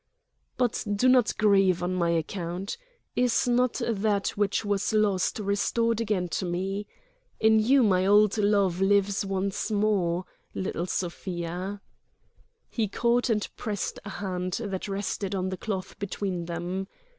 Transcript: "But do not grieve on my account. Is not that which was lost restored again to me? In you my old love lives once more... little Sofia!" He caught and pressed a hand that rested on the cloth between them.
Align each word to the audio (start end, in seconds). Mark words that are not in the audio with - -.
"But 0.57 0.83
do 0.95 1.07
not 1.07 1.37
grieve 1.37 1.83
on 1.83 1.93
my 1.93 2.09
account. 2.09 2.75
Is 3.15 3.47
not 3.47 3.79
that 3.87 4.29
which 4.29 4.65
was 4.65 4.93
lost 4.93 5.37
restored 5.37 6.01
again 6.01 6.27
to 6.29 6.45
me? 6.47 6.87
In 7.39 7.59
you 7.59 7.83
my 7.83 8.07
old 8.07 8.35
love 8.39 8.81
lives 8.81 9.23
once 9.23 9.69
more... 9.69 10.25
little 10.55 10.87
Sofia!" 10.87 11.81
He 12.67 12.87
caught 12.87 13.29
and 13.29 13.47
pressed 13.55 13.99
a 14.03 14.09
hand 14.09 14.53
that 14.53 14.87
rested 14.87 15.35
on 15.35 15.49
the 15.49 15.55
cloth 15.57 15.99
between 15.99 16.45
them. 16.45 16.87